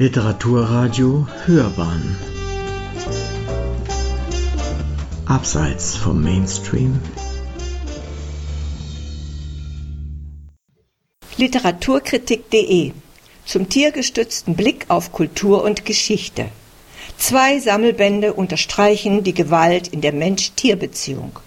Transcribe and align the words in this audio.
Literaturradio 0.00 1.26
Hörbahn 1.44 2.16
Abseits 5.26 5.96
vom 5.96 6.22
Mainstream 6.22 7.00
Literaturkritik.de 11.36 12.92
zum 13.44 13.68
tiergestützten 13.68 14.54
Blick 14.54 14.84
auf 14.86 15.10
Kultur 15.10 15.64
und 15.64 15.84
Geschichte. 15.84 16.44
Zwei 17.16 17.58
Sammelbände 17.58 18.34
unterstreichen 18.34 19.24
die 19.24 19.34
Gewalt 19.34 19.88
in 19.88 20.00
der 20.00 20.12
Mensch-Tier-Beziehung. 20.12 21.40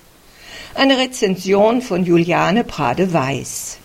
Eine 0.75 0.97
Rezension 0.97 1.81
von 1.81 2.03
Juliane 2.03 2.65
Prade-Weiß. 2.65 3.77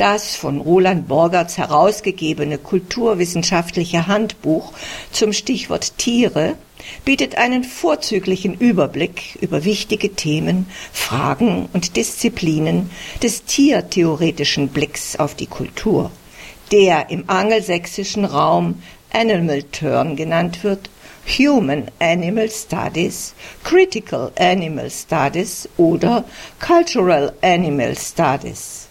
Das 0.00 0.34
von 0.34 0.62
Roland 0.62 1.08
Borgertz 1.08 1.58
herausgegebene 1.58 2.56
kulturwissenschaftliche 2.56 4.06
Handbuch 4.06 4.72
zum 5.12 5.34
Stichwort 5.34 5.98
Tiere 5.98 6.54
bietet 7.04 7.36
einen 7.36 7.64
vorzüglichen 7.64 8.54
Überblick 8.54 9.36
über 9.42 9.66
wichtige 9.66 10.14
Themen, 10.14 10.64
Fragen 10.90 11.68
und 11.74 11.98
Disziplinen 11.98 12.90
des 13.22 13.44
tiertheoretischen 13.44 14.68
Blicks 14.68 15.16
auf 15.16 15.34
die 15.34 15.48
Kultur, 15.48 16.10
der 16.72 17.10
im 17.10 17.28
angelsächsischen 17.28 18.24
Raum 18.24 18.82
Animal 19.12 19.64
Turn 19.64 20.16
genannt 20.16 20.64
wird, 20.64 20.88
Human 21.38 21.88
Animal 21.98 22.48
Studies, 22.50 23.34
Critical 23.64 24.32
Animal 24.38 24.90
Studies 24.90 25.68
oder 25.76 26.24
Cultural 26.58 27.34
Animal 27.42 27.94
Studies. 27.98 28.86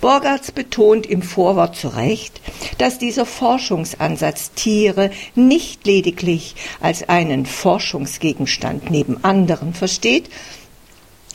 Borgartz 0.00 0.50
betont 0.50 1.06
im 1.06 1.22
Vorwort 1.22 1.76
zu 1.76 1.88
Recht, 1.88 2.40
dass 2.78 2.98
dieser 2.98 3.26
Forschungsansatz 3.26 4.52
Tiere 4.52 5.10
nicht 5.34 5.86
lediglich 5.86 6.54
als 6.80 7.08
einen 7.08 7.46
Forschungsgegenstand 7.46 8.90
neben 8.90 9.24
anderen 9.24 9.74
versteht, 9.74 10.28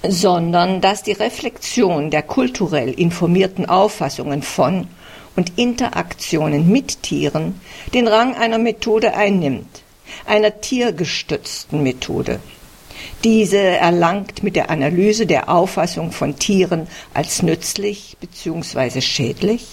sondern 0.08 0.81
dass 0.81 1.03
die 1.03 1.12
Reflexion 1.12 2.09
der 2.09 2.23
kulturell 2.23 2.92
informierten 2.92 3.68
Auffassungen 3.68 4.42
von 4.42 4.88
und 5.36 5.58
Interaktionen 5.58 6.70
mit 6.70 7.03
Tieren 7.03 7.62
den 7.94 8.08
Rang 8.08 8.36
einer 8.36 8.58
Methode 8.58 9.14
einnimmt, 9.14 9.84
einer 10.25 10.59
tiergestützten 10.62 11.84
Methode. 11.84 12.40
Diese 13.24 13.60
erlangt 13.60 14.44
mit 14.44 14.56
der 14.56 14.70
Analyse 14.70 15.26
der 15.26 15.50
Auffassung 15.50 16.12
von 16.12 16.38
Tieren 16.38 16.88
als 17.14 17.44
nützlich 17.44 18.18
bzw. 18.20 19.02
schädlich, 19.02 19.68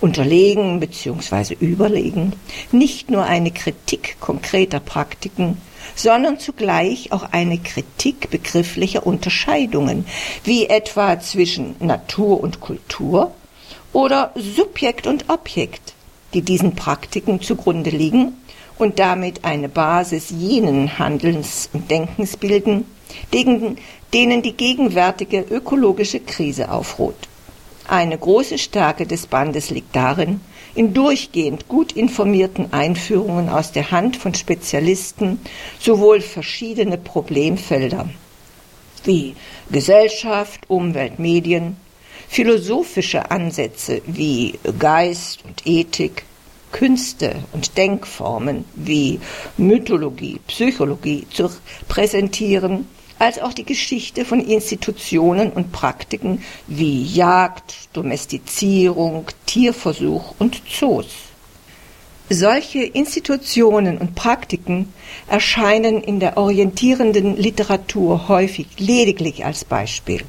unterlegen 0.00 0.80
bzw. 0.80 1.54
überlegen, 1.60 2.32
nicht 2.72 3.10
nur 3.10 3.24
eine 3.24 3.50
Kritik 3.50 4.16
konkreter 4.20 4.80
Praktiken, 4.80 5.60
sondern 5.94 6.38
zugleich 6.38 7.12
auch 7.12 7.32
eine 7.32 7.58
Kritik 7.58 8.30
begrifflicher 8.30 9.06
Unterscheidungen, 9.06 10.06
wie 10.44 10.66
etwa 10.66 11.18
zwischen 11.20 11.76
Natur 11.80 12.40
und 12.40 12.60
Kultur 12.60 13.32
oder 13.92 14.32
Subjekt 14.34 15.06
und 15.06 15.28
Objekt, 15.28 15.94
die 16.34 16.42
diesen 16.42 16.74
Praktiken 16.74 17.40
zugrunde 17.40 17.90
liegen 17.90 18.34
und 18.78 18.98
damit 18.98 19.44
eine 19.44 19.68
Basis 19.68 20.30
jenen 20.30 20.98
Handelns 20.98 21.68
und 21.72 21.90
Denkens 21.90 22.36
bilden, 22.36 22.84
denen 23.32 24.42
die 24.42 24.52
gegenwärtige 24.52 25.40
ökologische 25.40 26.20
Krise 26.20 26.70
aufruht. 26.70 27.28
Eine 27.88 28.18
große 28.18 28.58
Stärke 28.58 29.06
des 29.06 29.26
Bandes 29.26 29.70
liegt 29.70 29.94
darin, 29.94 30.40
in 30.74 30.92
durchgehend 30.92 31.68
gut 31.68 31.92
informierten 31.92 32.72
Einführungen 32.72 33.48
aus 33.48 33.72
der 33.72 33.90
Hand 33.90 34.16
von 34.16 34.34
Spezialisten 34.34 35.40
sowohl 35.78 36.20
verschiedene 36.20 36.98
Problemfelder 36.98 38.08
wie 39.04 39.36
Gesellschaft, 39.70 40.68
Umwelt, 40.68 41.18
Medien, 41.18 41.76
philosophische 42.28 43.30
Ansätze 43.30 44.02
wie 44.06 44.58
Geist 44.78 45.44
und 45.44 45.66
Ethik, 45.66 46.24
Künste 46.76 47.36
und 47.54 47.78
Denkformen 47.78 48.66
wie 48.74 49.18
Mythologie, 49.56 50.40
Psychologie 50.46 51.26
zu 51.32 51.50
präsentieren, 51.88 52.86
als 53.18 53.38
auch 53.38 53.54
die 53.54 53.64
Geschichte 53.64 54.26
von 54.26 54.40
Institutionen 54.40 55.52
und 55.52 55.72
Praktiken 55.72 56.42
wie 56.66 57.02
Jagd, 57.02 57.88
Domestizierung, 57.94 59.24
Tierversuch 59.46 60.34
und 60.38 60.60
Zoos. 60.68 61.06
Solche 62.28 62.80
Institutionen 62.80 63.96
und 63.96 64.14
Praktiken 64.14 64.92
erscheinen 65.28 66.02
in 66.02 66.20
der 66.20 66.36
orientierenden 66.36 67.38
Literatur 67.38 68.28
häufig 68.28 68.66
lediglich 68.78 69.46
als 69.46 69.64
Beispiel. 69.64 70.24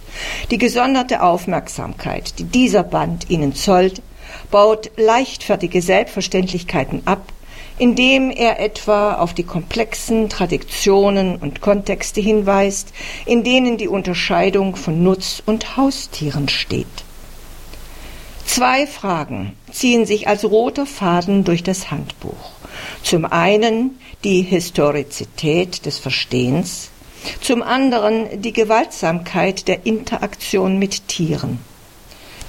Die 0.49 0.59
gesonderte 0.59 1.23
Aufmerksamkeit, 1.23 2.39
die 2.39 2.43
dieser 2.45 2.83
Band 2.83 3.29
ihnen 3.29 3.53
zollt, 3.53 4.01
baut 4.51 4.91
leichtfertige 4.97 5.81
Selbstverständlichkeiten 5.81 7.01
ab, 7.05 7.31
indem 7.77 8.31
er 8.31 8.59
etwa 8.59 9.15
auf 9.15 9.33
die 9.33 9.43
komplexen 9.43 10.29
Traditionen 10.29 11.35
und 11.37 11.61
Kontexte 11.61 12.21
hinweist, 12.21 12.93
in 13.25 13.43
denen 13.43 13.77
die 13.77 13.87
Unterscheidung 13.87 14.75
von 14.75 15.03
Nutz- 15.03 15.43
und 15.45 15.77
Haustieren 15.77 16.49
steht. 16.49 16.87
Zwei 18.45 18.87
Fragen 18.87 19.55
ziehen 19.71 20.05
sich 20.05 20.27
als 20.27 20.45
roter 20.45 20.85
Faden 20.85 21.43
durch 21.43 21.63
das 21.63 21.91
Handbuch. 21.91 22.51
Zum 23.03 23.25
einen 23.25 23.99
die 24.23 24.41
Historizität 24.41 25.85
des 25.85 25.99
Verstehens, 25.99 26.89
zum 27.41 27.61
anderen 27.61 28.41
die 28.41 28.53
Gewaltsamkeit 28.53 29.67
der 29.67 29.85
Interaktion 29.85 30.79
mit 30.79 31.07
Tieren. 31.07 31.59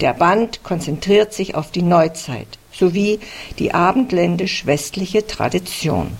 Der 0.00 0.14
Band 0.14 0.62
konzentriert 0.62 1.32
sich 1.32 1.54
auf 1.54 1.70
die 1.70 1.82
Neuzeit 1.82 2.58
sowie 2.72 3.18
die 3.58 3.74
abendländisch-westliche 3.74 5.26
Tradition. 5.26 6.16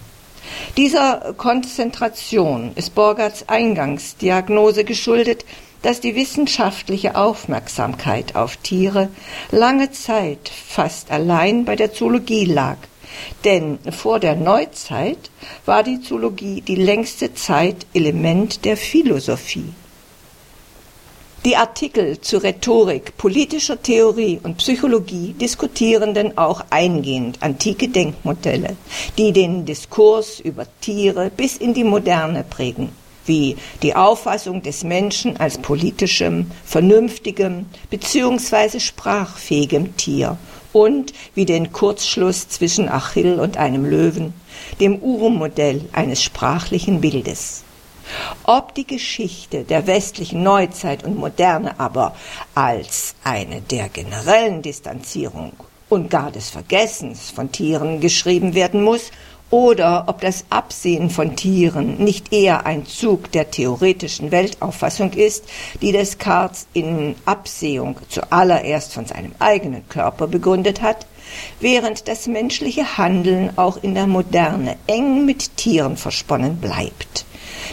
Dieser 0.76 1.34
Konzentration 1.36 2.72
ist 2.74 2.94
Borgarts 2.94 3.48
Eingangsdiagnose 3.48 4.84
geschuldet, 4.84 5.44
dass 5.82 6.00
die 6.00 6.16
wissenschaftliche 6.16 7.14
Aufmerksamkeit 7.14 8.34
auf 8.34 8.56
Tiere 8.56 9.08
lange 9.52 9.92
Zeit 9.92 10.50
fast 10.66 11.10
allein 11.12 11.64
bei 11.64 11.76
der 11.76 11.92
Zoologie 11.92 12.46
lag. 12.46 12.78
Denn 13.44 13.78
vor 13.90 14.18
der 14.18 14.34
Neuzeit 14.34 15.30
war 15.64 15.82
die 15.82 16.00
Zoologie 16.00 16.60
die 16.60 16.76
längste 16.76 17.34
Zeit 17.34 17.86
Element 17.94 18.64
der 18.64 18.76
Philosophie. 18.76 19.72
Die 21.44 21.56
Artikel 21.56 22.20
zu 22.20 22.38
Rhetorik, 22.38 23.16
politischer 23.16 23.80
Theorie 23.80 24.40
und 24.42 24.56
Psychologie 24.56 25.34
diskutieren 25.40 26.12
denn 26.12 26.36
auch 26.36 26.64
eingehend 26.70 27.40
antike 27.40 27.88
Denkmodelle, 27.88 28.76
die 29.16 29.32
den 29.32 29.64
Diskurs 29.64 30.40
über 30.40 30.66
Tiere 30.80 31.30
bis 31.34 31.56
in 31.56 31.74
die 31.74 31.84
Moderne 31.84 32.42
prägen, 32.42 32.88
wie 33.24 33.56
die 33.82 33.94
Auffassung 33.94 34.62
des 34.62 34.82
Menschen 34.82 35.36
als 35.36 35.58
politischem, 35.58 36.50
vernünftigem 36.64 37.66
bzw. 37.88 38.80
sprachfähigem 38.80 39.96
Tier 39.96 40.38
und 40.72 41.12
wie 41.36 41.44
den 41.44 41.72
Kurzschluss 41.72 42.48
zwischen 42.48 42.88
Achill 42.88 43.38
und 43.38 43.58
einem 43.58 43.84
Löwen, 43.84 44.34
dem 44.80 44.96
Urmodell 44.96 45.82
eines 45.92 46.20
sprachlichen 46.20 47.00
Bildes. 47.00 47.62
Ob 48.44 48.74
die 48.74 48.86
Geschichte 48.86 49.64
der 49.64 49.86
westlichen 49.86 50.42
Neuzeit 50.42 51.04
und 51.04 51.18
Moderne 51.18 51.78
aber 51.78 52.14
als 52.54 53.14
eine 53.24 53.60
der 53.60 53.88
generellen 53.88 54.62
Distanzierung 54.62 55.52
und 55.88 56.10
gar 56.10 56.30
des 56.30 56.50
Vergessens 56.50 57.30
von 57.30 57.52
Tieren 57.52 58.00
geschrieben 58.00 58.54
werden 58.54 58.82
muss, 58.82 59.10
oder 59.50 60.04
ob 60.08 60.20
das 60.20 60.44
Absehen 60.50 61.08
von 61.10 61.36
Tieren 61.36 61.96
nicht 61.96 62.32
eher 62.32 62.66
ein 62.66 62.86
Zug 62.86 63.32
der 63.32 63.50
theoretischen 63.50 64.30
Weltauffassung 64.30 65.12
ist, 65.12 65.44
die 65.80 65.92
Descartes 65.92 66.66
in 66.74 67.14
Absehung 67.24 67.96
zuallererst 68.08 68.92
von 68.92 69.06
seinem 69.06 69.32
eigenen 69.38 69.88
Körper 69.88 70.26
begründet 70.26 70.82
hat, 70.82 71.06
während 71.60 72.08
das 72.08 72.26
menschliche 72.26 72.98
Handeln 72.98 73.50
auch 73.56 73.82
in 73.82 73.94
der 73.94 74.06
Moderne 74.06 74.76
eng 74.86 75.24
mit 75.24 75.56
Tieren 75.56 75.96
versponnen 75.96 76.56
bleibt. 76.56 77.24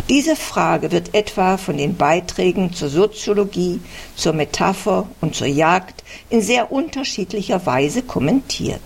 Diese 0.09 0.35
Frage 0.35 0.91
wird 0.91 1.13
etwa 1.13 1.57
von 1.57 1.77
den 1.77 1.95
Beiträgen 1.95 2.73
zur 2.73 2.89
Soziologie, 2.89 3.79
zur 4.15 4.33
Metapher 4.33 5.07
und 5.21 5.35
zur 5.35 5.47
Jagd 5.47 6.03
in 6.29 6.41
sehr 6.41 6.71
unterschiedlicher 6.71 7.65
Weise 7.65 8.01
kommentiert. 8.01 8.81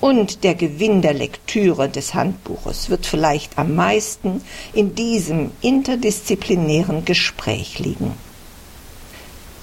Und 0.00 0.44
der 0.44 0.54
Gewinn 0.54 1.02
der 1.02 1.12
Lektüre 1.12 1.88
des 1.88 2.14
Handbuches 2.14 2.88
wird 2.88 3.04
vielleicht 3.04 3.58
am 3.58 3.74
meisten 3.74 4.40
in 4.72 4.94
diesem 4.94 5.50
interdisziplinären 5.60 7.04
Gespräch 7.04 7.78
liegen. 7.78 8.14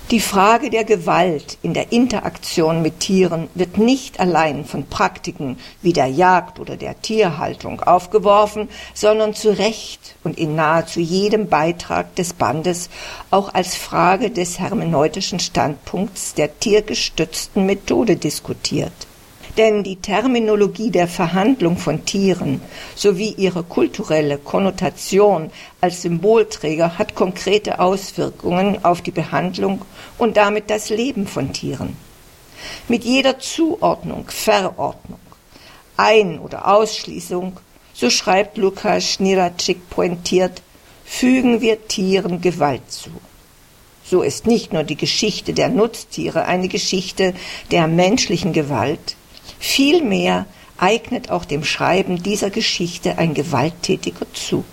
Die 0.09 0.21
Frage 0.21 0.69
der 0.69 0.86
Gewalt 0.86 1.57
in 1.63 1.74
der 1.74 1.92
Interaktion 1.92 2.81
mit 2.81 3.01
Tieren 3.01 3.50
wird 3.56 3.77
nicht 3.77 4.21
allein 4.21 4.63
von 4.63 4.86
Praktiken 4.86 5.59
wie 5.81 5.92
der 5.92 6.07
Jagd 6.07 6.62
oder 6.62 6.77
der 6.77 7.01
Tierhaltung 7.01 7.81
aufgeworfen, 7.81 8.69
sondern 8.94 9.33
zu 9.33 9.50
Recht 9.50 10.15
und 10.24 10.38
in 10.38 10.56
nahezu 10.56 11.01
jedem 11.01 11.50
Beitrag 11.50 12.15
des 12.15 12.31
Bandes 12.31 12.89
auch 13.31 13.54
als 13.54 13.75
Frage 13.75 14.31
des 14.31 14.59
hermeneutischen 14.59 15.42
Standpunkts 15.42 16.36
der 16.36 16.57
tiergestützten 16.57 17.65
Methode 17.65 18.15
diskutiert 18.15 18.94
denn 19.57 19.83
die 19.83 19.95
Terminologie 19.95 20.92
der 20.92 21.07
Verhandlung 21.07 21.77
von 21.77 22.06
Tieren 22.06 22.62
sowie 22.95 23.33
ihre 23.38 23.63
kulturelle 23.63 24.38
Konnotation 24.38 25.51
als 25.81 26.04
Symbolträger 26.04 26.98
hat 26.98 27.15
konkrete 27.15 27.80
Auswirkungen 27.80 28.83
auf 28.86 29.01
die 29.01 29.12
Behandlung 29.12 29.83
und 30.18 30.38
damit 30.38 30.69
das 30.69 30.89
Leben 30.89 31.27
von 31.27 31.54
Tieren. 31.54 31.98
Mit 32.88 33.04
jeder 33.04 33.39
Zuordnung, 33.39 34.25
Verordnung, 34.30 35.19
Ein- 35.95 36.39
oder 36.39 36.68
Ausschließung, 36.68 37.57
so 37.94 38.09
schreibt 38.09 38.57
Lukas 38.57 39.04
Schniracek 39.06 39.89
pointiert, 39.89 40.62
fügen 41.04 41.62
wir 41.62 41.88
Tieren 41.88 42.42
Gewalt 42.42 42.92
zu. 42.92 43.09
So 44.04 44.21
ist 44.21 44.45
nicht 44.45 44.71
nur 44.71 44.83
die 44.83 44.95
Geschichte 44.95 45.54
der 45.54 45.69
Nutztiere 45.69 46.45
eine 46.45 46.68
Geschichte 46.68 47.33
der 47.71 47.88
menschlichen 47.88 48.54
Gewalt, 48.54 49.15
Vielmehr 49.59 50.45
eignet 50.77 51.31
auch 51.31 51.45
dem 51.45 51.63
Schreiben 51.63 52.21
dieser 52.21 52.49
Geschichte 52.49 53.17
ein 53.17 53.33
gewalttätiger 53.33 54.31
Zug. 54.33 54.65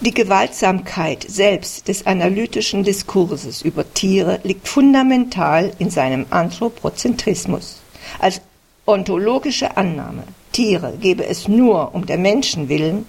Die 0.00 0.12
Gewaltsamkeit 0.12 1.24
selbst 1.26 1.88
des 1.88 2.04
analytischen 2.04 2.84
Diskurses 2.84 3.62
über 3.62 3.94
Tiere 3.94 4.40
liegt 4.42 4.68
fundamental 4.68 5.72
in 5.78 5.88
seinem 5.88 6.26
Anthropozentrismus. 6.30 7.80
Als 8.18 8.42
ontologische 8.86 9.76
Annahme, 9.76 10.24
Tiere 10.52 10.94
gebe 11.00 11.26
es 11.26 11.48
nur 11.48 11.94
um 11.94 12.04
der 12.04 12.18
Menschen 12.18 12.68
willen, 12.68 13.06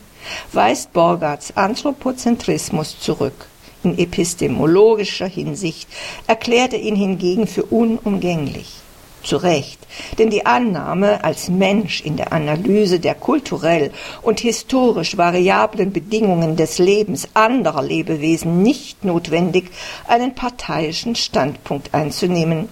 weist 0.53 0.94
Borgarts 0.94 1.57
Anthropozentrismus 1.57 3.00
zurück. 3.00 3.47
In 3.83 3.97
epistemologischer 3.97 5.27
Hinsicht 5.27 5.89
erklärt 6.27 6.74
er 6.74 6.80
ihn 6.80 6.95
hingegen 6.95 7.45
für 7.45 7.63
unumgänglich 7.63 8.84
zu 9.25 9.38
Recht, 9.38 9.80
denn 10.18 10.30
die 10.30 10.45
Annahme, 10.45 11.24
als 11.24 11.50
Mensch 11.50 12.01
in 12.01 12.18
der 12.18 12.31
Analyse 12.31 13.00
der 13.00 13.16
kulturell 13.16 13.92
und 14.22 14.39
historisch 14.39 15.18
variablen 15.18 15.92
Bedingungen 15.92 16.56
des 16.56 16.77
Lebens 16.77 17.27
anderer 17.33 17.83
Lebewesen 17.83 18.62
nicht 18.62 19.04
notwendig, 19.04 19.72
einen 20.07 20.36
parteiischen 20.36 21.16
Standpunkt 21.16 21.94
einzunehmen, 21.94 22.69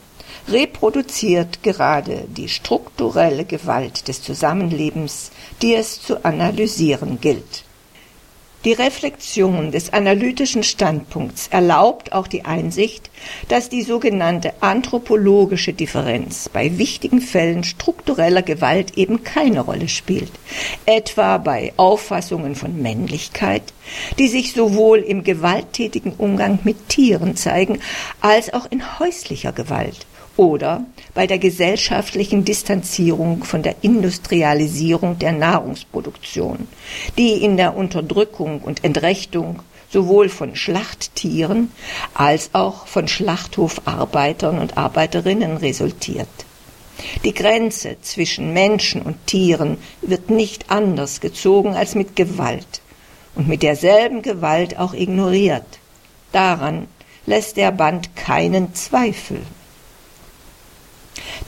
reproduziert 0.47 1.63
gerade 1.63 2.25
die 2.27 2.49
strukturelle 2.49 3.45
Gewalt 3.45 4.07
des 4.07 4.21
Zusammenlebens, 4.21 5.31
die 5.61 5.73
es 5.73 6.01
zu 6.01 6.23
analysieren 6.25 7.19
gilt. 7.21 7.63
Die 8.65 8.71
Reflexion 8.71 9.71
des 9.71 9.91
analytischen 9.91 10.63
Standpunkts 10.63 11.49
erlaubt 11.49 12.13
auch 12.13 12.27
die 12.27 12.45
Einsicht, 12.45 13.09
dass 13.49 13.67
die 13.67 13.81
sogenannte 13.81 14.53
anthropologische 14.61 15.73
Differenz 15.73 16.47
bei 16.47 16.77
wichtigen 16.77 17.19
Fällen 17.19 17.65
struktureller 17.65 18.41
Gewalt 18.41 18.97
eben 18.97 19.25
keine 19.25 19.59
Rolle 19.59 19.89
spielt, 19.89 20.31
etwa 20.85 21.39
bei 21.39 21.73
Auffassungen 21.75 22.55
von 22.55 22.81
Männlichkeit, 22.81 23.63
die 24.17 24.29
sich 24.29 24.53
sowohl 24.53 24.99
im 24.99 25.25
gewalttätigen 25.25 26.13
Umgang 26.13 26.59
mit 26.63 26.87
Tieren 26.87 27.35
zeigen, 27.35 27.79
als 28.21 28.53
auch 28.53 28.71
in 28.71 28.97
häuslicher 28.97 29.51
Gewalt 29.51 30.05
oder 30.37 30.85
bei 31.13 31.27
der 31.27 31.37
gesellschaftlichen 31.37 32.43
Distanzierung 32.43 33.43
von 33.43 33.61
der 33.61 33.75
Industrialisierung 33.81 35.19
der 35.19 35.31
Nahrungsproduktion, 35.31 36.67
die 37.17 37.43
in 37.43 37.57
der 37.57 37.75
Unterdrückung 37.75 38.61
und 38.61 38.83
Entrechtung 38.83 39.59
sowohl 39.89 40.29
von 40.29 40.55
Schlachttieren 40.55 41.71
als 42.15 42.49
auch 42.53 42.87
von 42.87 43.07
Schlachthofarbeitern 43.07 44.57
und 44.57 44.75
Arbeiterinnen 44.75 45.57
resultiert. 45.57 46.27
Die 47.23 47.33
Grenze 47.33 47.97
zwischen 48.01 48.53
Menschen 48.53 49.01
und 49.01 49.27
Tieren 49.27 49.77
wird 50.01 50.29
nicht 50.29 50.71
anders 50.71 51.21
gezogen 51.21 51.75
als 51.75 51.95
mit 51.95 52.15
Gewalt 52.15 52.81
und 53.35 53.47
mit 53.47 53.63
derselben 53.63 54.21
Gewalt 54.21 54.79
auch 54.79 54.93
ignoriert. 54.93 55.65
Daran 56.31 56.87
lässt 57.25 57.57
der 57.57 57.71
Band 57.71 58.15
keinen 58.15 58.73
Zweifel 58.73 59.41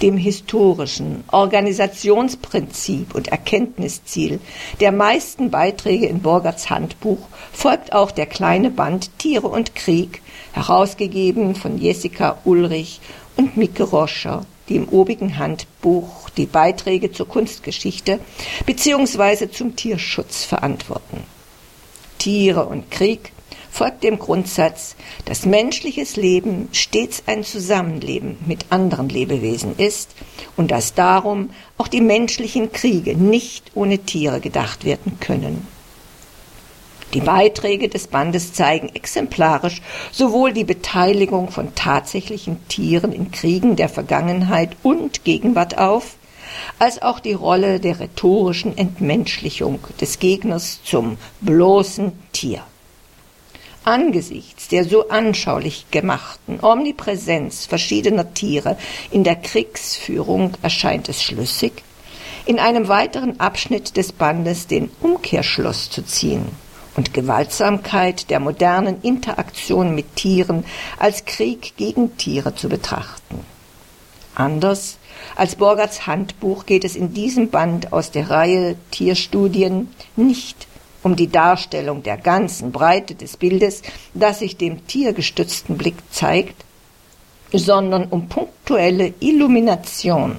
dem 0.01 0.17
historischen 0.17 1.23
Organisationsprinzip 1.31 3.15
und 3.15 3.29
Erkenntnisziel 3.29 4.39
der 4.79 4.91
meisten 4.91 5.51
Beiträge 5.51 6.07
in 6.07 6.21
Borgerts 6.21 6.69
Handbuch 6.69 7.27
folgt 7.53 7.93
auch 7.93 8.11
der 8.11 8.25
kleine 8.25 8.69
Band 8.69 9.17
Tiere 9.19 9.47
und 9.47 9.75
Krieg, 9.75 10.21
herausgegeben 10.53 11.55
von 11.55 11.77
Jessica 11.77 12.37
Ulrich 12.45 13.01
und 13.35 13.57
Micke 13.57 13.83
Roscher, 13.83 14.45
die 14.69 14.75
im 14.77 14.89
obigen 14.89 15.37
Handbuch 15.37 16.29
die 16.31 16.45
Beiträge 16.45 17.11
zur 17.11 17.27
Kunstgeschichte 17.27 18.19
bzw. 18.65 19.49
zum 19.49 19.75
Tierschutz 19.75 20.43
verantworten. 20.43 21.23
Tiere 22.17 22.65
und 22.65 22.89
Krieg 22.89 23.31
folgt 23.75 24.05
dem 24.05 24.19
Grundsatz, 24.19 24.95
dass 25.25 25.45
menschliches 25.45 26.15
Leben 26.15 26.69
stets 26.71 27.23
ein 27.25 27.43
Zusammenleben 27.43 28.37
mit 28.45 28.67
anderen 28.69 29.09
Lebewesen 29.09 29.75
ist 29.77 30.11
und 30.55 30.71
dass 30.71 30.93
darum 30.93 31.49
auch 31.77 31.89
die 31.89 31.99
menschlichen 31.99 32.71
Kriege 32.71 33.17
nicht 33.17 33.71
ohne 33.75 33.99
Tiere 33.99 34.39
gedacht 34.39 34.85
werden 34.85 35.19
können. 35.19 35.67
Die 37.13 37.19
Beiträge 37.19 37.89
des 37.89 38.07
Bandes 38.07 38.53
zeigen 38.53 38.89
exemplarisch 38.93 39.81
sowohl 40.09 40.53
die 40.53 40.63
Beteiligung 40.63 41.51
von 41.51 41.75
tatsächlichen 41.75 42.65
Tieren 42.69 43.11
in 43.11 43.31
Kriegen 43.31 43.75
der 43.75 43.89
Vergangenheit 43.89 44.77
und 44.83 45.25
Gegenwart 45.25 45.77
auf, 45.77 46.15
als 46.79 47.01
auch 47.01 47.19
die 47.19 47.33
Rolle 47.33 47.81
der 47.81 47.99
rhetorischen 47.99 48.77
Entmenschlichung 48.77 49.79
des 49.99 50.19
Gegners 50.19 50.79
zum 50.85 51.17
bloßen 51.41 52.13
Tier. 52.31 52.63
Angesichts 53.85 54.67
der 54.67 54.83
so 54.83 55.09
anschaulich 55.09 55.85
gemachten 55.91 56.59
Omnipräsenz 56.59 57.67
verschiedener 57.67 58.33
Tiere 58.33 58.77
in 59.11 59.23
der 59.23 59.35
Kriegsführung 59.35 60.53
erscheint 60.63 61.07
es 61.07 61.21
schlüssig, 61.21 61.83
in 62.47 62.57
einem 62.57 62.87
weiteren 62.87 63.39
Abschnitt 63.39 63.95
des 63.95 64.11
Bandes 64.11 64.65
den 64.65 64.89
Umkehrschluss 65.01 65.91
zu 65.91 66.03
ziehen 66.03 66.47
und 66.95 67.13
Gewaltsamkeit 67.13 68.31
der 68.31 68.39
modernen 68.39 69.03
Interaktion 69.03 69.93
mit 69.93 70.15
Tieren 70.15 70.65
als 70.97 71.25
Krieg 71.25 71.77
gegen 71.77 72.17
Tiere 72.17 72.55
zu 72.55 72.69
betrachten. 72.69 73.45
Anders 74.33 74.97
als 75.35 75.57
Borgerts 75.57 76.07
Handbuch 76.07 76.65
geht 76.65 76.85
es 76.85 76.95
in 76.95 77.13
diesem 77.13 77.51
Band 77.51 77.93
aus 77.93 78.09
der 78.09 78.31
Reihe 78.31 78.77
Tierstudien 78.89 79.93
nicht 80.15 80.67
um 81.05 81.15
die 81.15 81.27
Darstellung 81.27 82.01
der 82.01 82.17
ganzen 82.17 82.71
Breite 82.71 83.13
des 83.13 83.37
Bildes, 83.37 83.83
das 84.15 84.39
sich 84.39 84.57
dem 84.57 84.87
tiergestützten 84.87 85.77
Blick 85.77 85.97
zeigt, 86.09 86.65
sondern 87.53 88.05
um 88.05 88.27
punktuelle 88.27 89.13
Illumination, 89.19 90.37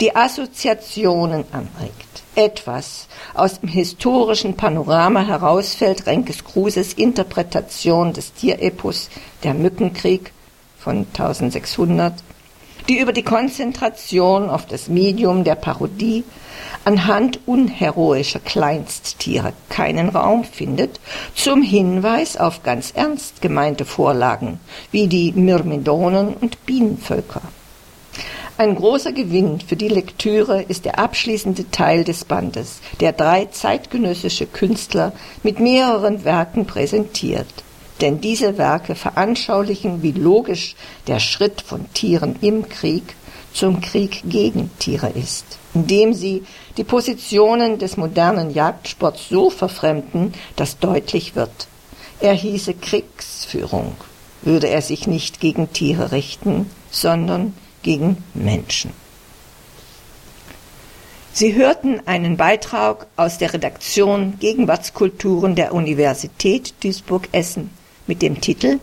die 0.00 0.16
Assoziationen 0.16 1.44
anregt. 1.52 2.22
Etwas 2.34 3.06
aus 3.34 3.60
dem 3.60 3.68
historischen 3.68 4.56
Panorama 4.56 5.26
herausfällt 5.26 6.06
Renkes 6.06 6.42
Kruses 6.42 6.94
Interpretation 6.94 8.14
des 8.14 8.32
Tierepos 8.32 9.10
Der 9.42 9.52
Mückenkrieg 9.52 10.32
von 10.78 11.06
1600, 11.12 12.14
die 12.88 12.98
über 12.98 13.12
die 13.12 13.22
Konzentration 13.22 14.48
auf 14.48 14.66
das 14.66 14.88
Medium 14.88 15.44
der 15.44 15.54
Parodie 15.54 16.24
anhand 16.84 17.40
unheroischer 17.46 18.40
Kleinsttiere 18.40 19.52
keinen 19.68 20.08
Raum 20.08 20.44
findet, 20.44 21.00
zum 21.34 21.62
Hinweis 21.62 22.36
auf 22.36 22.62
ganz 22.62 22.92
ernst 22.92 23.42
gemeinte 23.42 23.84
Vorlagen 23.84 24.58
wie 24.90 25.06
die 25.06 25.32
Myrmidonen 25.32 26.34
und 26.34 26.64
Bienenvölker. 26.64 27.42
Ein 28.56 28.74
großer 28.74 29.12
Gewinn 29.12 29.60
für 29.60 29.76
die 29.76 29.88
Lektüre 29.88 30.62
ist 30.62 30.84
der 30.84 30.98
abschließende 30.98 31.70
Teil 31.70 32.02
des 32.02 32.24
Bandes, 32.24 32.80
der 33.00 33.12
drei 33.12 33.44
zeitgenössische 33.44 34.46
Künstler 34.46 35.12
mit 35.44 35.60
mehreren 35.60 36.24
Werken 36.24 36.66
präsentiert. 36.66 37.46
Denn 38.00 38.20
diese 38.20 38.58
Werke 38.58 38.94
veranschaulichen, 38.94 40.02
wie 40.02 40.12
logisch 40.12 40.76
der 41.06 41.18
Schritt 41.18 41.60
von 41.60 41.92
Tieren 41.92 42.36
im 42.40 42.68
Krieg 42.68 43.16
zum 43.52 43.80
Krieg 43.80 44.22
gegen 44.24 44.70
Tiere 44.78 45.08
ist, 45.08 45.44
indem 45.74 46.14
sie 46.14 46.44
die 46.76 46.84
Positionen 46.84 47.78
des 47.78 47.96
modernen 47.96 48.54
Jagdsports 48.54 49.28
so 49.28 49.50
verfremden, 49.50 50.32
dass 50.54 50.78
deutlich 50.78 51.34
wird, 51.34 51.66
er 52.20 52.34
hieße 52.34 52.74
Kriegsführung 52.74 53.96
würde 54.42 54.68
er 54.68 54.82
sich 54.82 55.06
nicht 55.06 55.40
gegen 55.40 55.72
Tiere 55.72 56.12
richten, 56.12 56.70
sondern 56.90 57.54
gegen 57.82 58.22
Menschen. 58.34 58.92
Sie 61.32 61.54
hörten 61.54 62.00
einen 62.06 62.36
Beitrag 62.36 63.06
aus 63.16 63.38
der 63.38 63.52
Redaktion 63.52 64.38
Gegenwartskulturen 64.40 65.54
der 65.54 65.72
Universität 65.72 66.74
Duisburg-Essen 66.82 67.70
mit 68.08 68.22
dem 68.22 68.40
Titel 68.40 68.80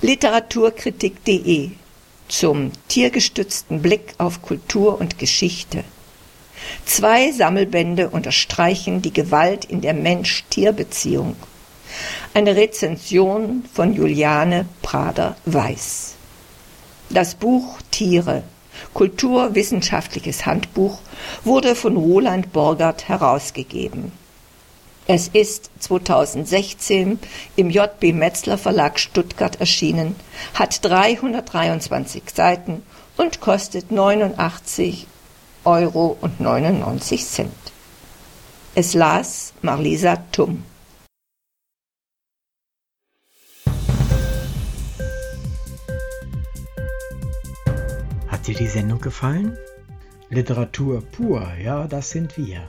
Literaturkritik.de 0.00 1.70
zum 2.26 2.72
tiergestützten 2.88 3.80
Blick 3.80 4.14
auf 4.18 4.42
Kultur 4.42 5.00
und 5.00 5.18
Geschichte. 5.18 5.84
Zwei 6.84 7.30
Sammelbände 7.32 8.10
unterstreichen 8.10 9.00
die 9.02 9.12
Gewalt 9.12 9.64
in 9.64 9.80
der 9.80 9.94
Mensch-Tier-Beziehung. 9.94 11.36
Eine 12.34 12.56
Rezension 12.56 13.64
von 13.72 13.94
Juliane 13.94 14.66
Prader-Weiß. 14.82 16.14
Das 17.10 17.34
Buch 17.36 17.78
Tiere 17.90 18.42
Kulturwissenschaftliches 18.94 20.46
Handbuch 20.46 21.00
wurde 21.44 21.74
von 21.74 21.96
Roland 21.96 22.52
Borgert 22.52 23.08
herausgegeben. 23.08 24.12
Es 25.10 25.26
ist 25.28 25.70
2016 25.78 27.18
im 27.56 27.70
JB 27.70 28.12
Metzler 28.12 28.58
Verlag 28.58 28.98
Stuttgart 29.00 29.58
erschienen, 29.58 30.14
hat 30.52 30.84
323 30.84 32.24
Seiten 32.30 32.82
und 33.16 33.40
kostet 33.40 33.90
89 33.90 35.06
Euro 35.64 36.14
und 36.20 36.40
99 36.40 37.24
Cent. 37.24 37.54
Es 38.74 38.92
las 38.92 39.54
Marlisa 39.62 40.16
Tum. 40.30 40.62
Hat 48.26 48.46
dir 48.46 48.54
die 48.54 48.66
Sendung 48.66 49.00
gefallen? 49.00 49.56
Literatur 50.28 51.00
pur, 51.00 51.50
ja, 51.64 51.86
das 51.86 52.10
sind 52.10 52.36
wir. 52.36 52.68